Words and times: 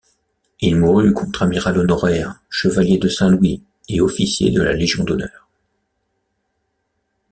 Il 0.61 0.77
mourut 0.77 1.13
contre-amiral 1.13 1.77
honoraire, 1.77 2.41
Chevalier 2.49 2.97
de 2.97 3.07
Saint-Louis 3.07 3.63
et 3.87 4.01
officier 4.01 4.49
de 4.49 4.59
la 4.59 4.73
Légion 4.73 5.03
d'honneur. 5.03 5.47